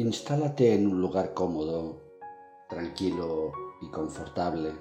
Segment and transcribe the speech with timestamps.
[0.00, 2.00] Instálate en un lugar cómodo,
[2.70, 3.52] tranquilo
[3.82, 4.72] y confortable.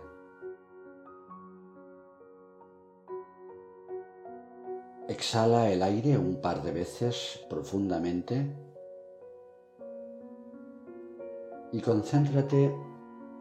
[5.09, 8.55] Exhala el aire un par de veces profundamente
[11.73, 12.73] y concéntrate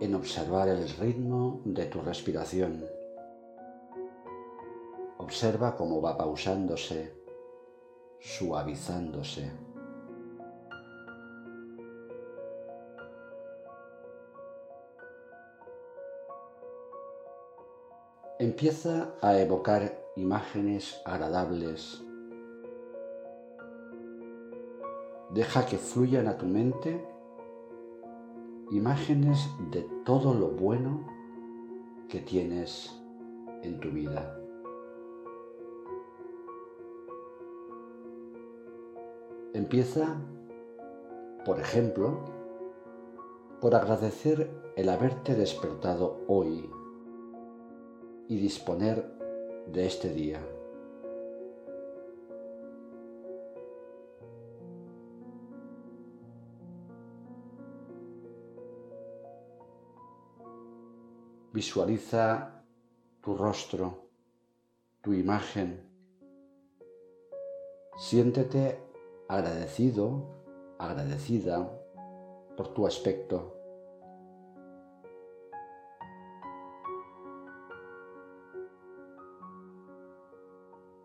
[0.00, 2.84] en observar el ritmo de tu respiración.
[5.18, 7.14] Observa cómo va pausándose,
[8.18, 9.67] suavizándose.
[18.48, 19.82] Empieza a evocar
[20.16, 22.02] imágenes agradables.
[25.34, 27.06] Deja que fluyan a tu mente
[28.70, 29.38] imágenes
[29.70, 31.06] de todo lo bueno
[32.08, 32.90] que tienes
[33.62, 34.40] en tu vida.
[39.52, 40.16] Empieza,
[41.44, 42.24] por ejemplo,
[43.60, 46.70] por agradecer el haberte despertado hoy
[48.28, 49.04] y disponer
[49.66, 50.40] de este día.
[61.52, 62.62] Visualiza
[63.22, 64.10] tu rostro,
[65.00, 65.82] tu imagen.
[67.96, 68.78] Siéntete
[69.26, 70.22] agradecido,
[70.78, 71.68] agradecida
[72.56, 73.57] por tu aspecto.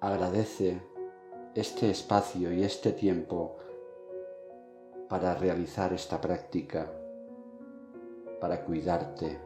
[0.04, 0.82] Agradece
[1.56, 3.56] este espacio y este tiempo
[5.08, 6.92] para realizar esta práctica,
[8.42, 9.40] para cuidarte.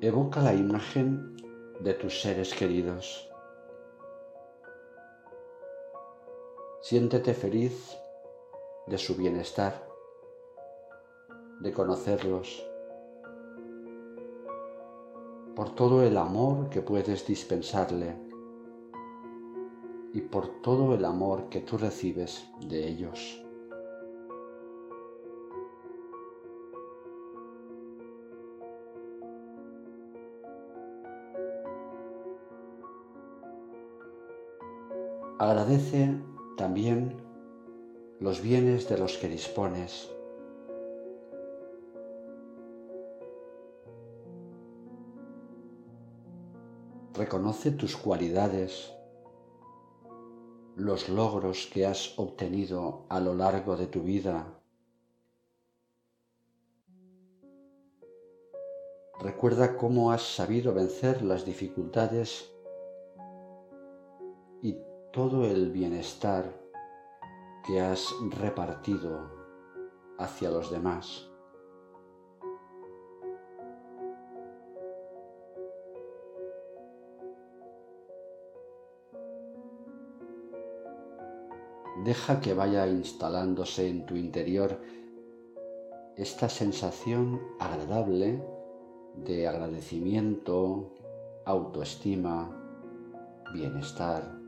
[0.00, 1.36] Evoca la imagen
[1.80, 3.30] de tus seres queridos.
[6.80, 8.00] Siéntete feliz
[8.90, 9.86] de su bienestar,
[11.60, 12.66] de conocerlos,
[15.54, 18.16] por todo el amor que puedes dispensarle
[20.12, 23.44] y por todo el amor que tú recibes de ellos.
[35.38, 36.20] Agradece
[36.56, 37.29] también
[38.20, 40.10] los bienes de los que dispones.
[47.14, 48.92] Reconoce tus cualidades,
[50.76, 54.60] los logros que has obtenido a lo largo de tu vida.
[59.18, 62.52] Recuerda cómo has sabido vencer las dificultades
[64.60, 64.76] y
[65.10, 66.59] todo el bienestar
[67.70, 69.30] que has repartido
[70.18, 71.30] hacia los demás.
[82.04, 84.80] Deja que vaya instalándose en tu interior
[86.16, 88.42] esta sensación agradable
[89.14, 90.92] de agradecimiento,
[91.44, 92.50] autoestima,
[93.52, 94.39] bienestar.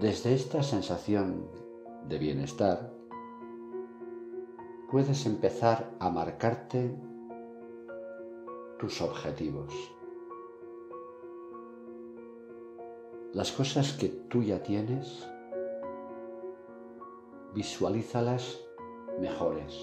[0.00, 1.48] Desde esta sensación
[2.08, 2.92] de bienestar,
[4.92, 6.96] puedes empezar a marcarte
[8.78, 9.74] tus objetivos.
[13.32, 15.28] Las cosas que tú ya tienes,
[17.52, 18.60] visualízalas
[19.18, 19.74] mejores.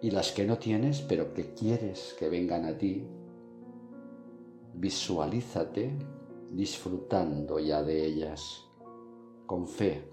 [0.00, 3.06] Y las que no tienes, pero que quieres que vengan a ti,
[4.76, 5.98] visualízate
[6.50, 8.68] disfrutando ya de ellas,
[9.46, 10.12] con fe,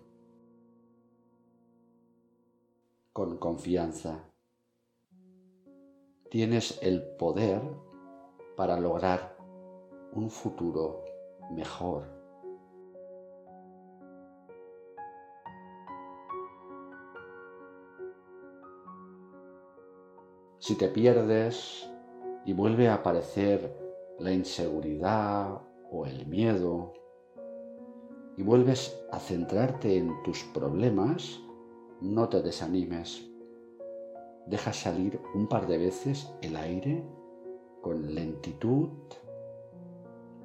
[3.11, 4.23] con confianza.
[6.29, 7.61] Tienes el poder
[8.55, 9.37] para lograr
[10.13, 11.03] un futuro
[11.51, 12.05] mejor.
[20.57, 21.89] Si te pierdes
[22.45, 23.82] y vuelve a aparecer
[24.19, 25.61] la inseguridad
[25.91, 26.93] o el miedo
[28.37, 31.39] y vuelves a centrarte en tus problemas,
[32.01, 33.29] no te desanimes.
[34.45, 37.05] deja salir un par de veces el aire
[37.81, 38.89] con lentitud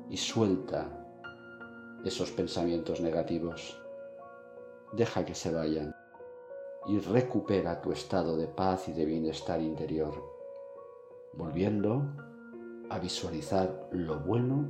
[0.09, 0.89] y suelta
[2.05, 3.81] esos pensamientos negativos.
[4.93, 5.95] Deja que se vayan
[6.87, 10.15] y recupera tu estado de paz y de bienestar interior,
[11.33, 12.03] volviendo
[12.91, 14.67] a visualizar lo bueno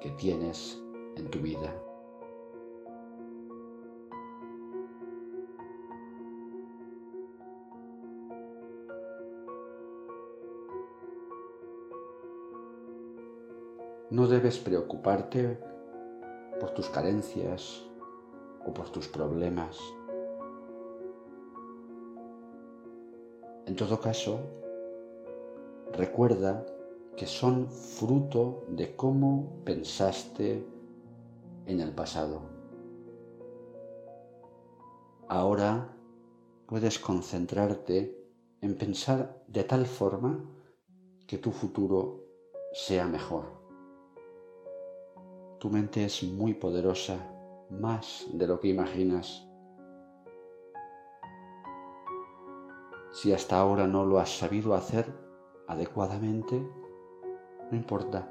[0.00, 0.80] que tienes
[1.16, 1.74] en tu vida.
[14.10, 15.58] No debes preocuparte
[16.58, 17.84] por tus carencias
[18.64, 19.78] o por tus problemas.
[23.66, 24.40] En todo caso,
[25.92, 26.64] recuerda
[27.18, 30.64] que son fruto de cómo pensaste
[31.66, 32.42] en el pasado.
[35.26, 35.92] Ahora
[36.66, 38.16] puedes concentrarte
[38.60, 40.44] en pensar de tal forma
[41.26, 42.24] que tu futuro
[42.72, 43.46] sea mejor.
[45.58, 47.18] Tu mente es muy poderosa,
[47.68, 49.44] más de lo que imaginas.
[53.10, 55.12] Si hasta ahora no lo has sabido hacer
[55.66, 56.64] adecuadamente,
[57.70, 58.28] no importa.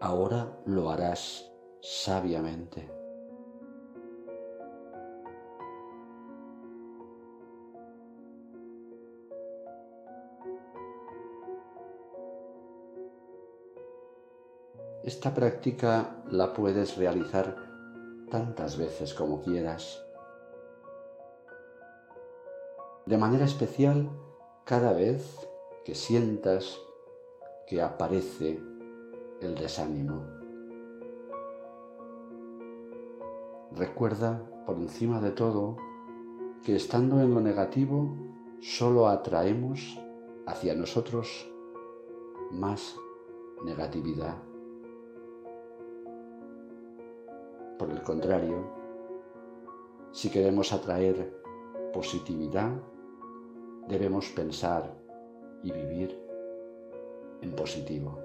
[0.00, 1.50] Ahora lo harás
[1.80, 2.88] sabiamente.
[15.04, 17.56] Esta práctica la puedes realizar
[18.30, 20.00] tantas veces como quieras.
[23.06, 24.08] De manera especial
[24.64, 25.48] cada vez
[25.84, 26.78] que sientas
[27.72, 28.62] que aparece
[29.40, 30.26] el desánimo.
[33.70, 35.78] Recuerda, por encima de todo,
[36.62, 38.14] que estando en lo negativo
[38.60, 39.98] solo atraemos
[40.46, 41.50] hacia nosotros
[42.50, 42.94] más
[43.64, 44.36] negatividad.
[47.78, 48.66] Por el contrario,
[50.10, 51.40] si queremos atraer
[51.94, 52.70] positividad,
[53.88, 54.94] debemos pensar
[55.62, 56.21] y vivir
[57.54, 58.18] positivo.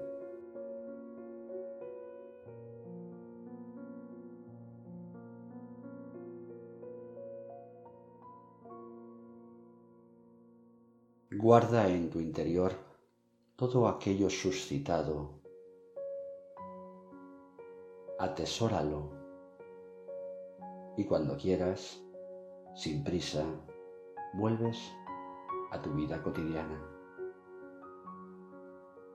[11.30, 12.72] Guarda en tu interior
[13.54, 15.30] todo aquello suscitado.
[18.18, 19.10] Atesóralo
[20.96, 22.02] y cuando quieras,
[22.74, 23.44] sin prisa,
[24.34, 24.78] vuelves
[25.70, 26.97] a tu vida cotidiana.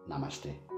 [0.07, 0.72] Namastê.